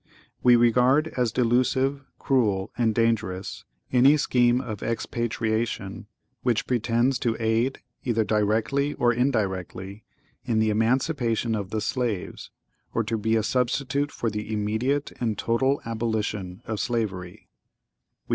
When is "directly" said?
8.23-8.95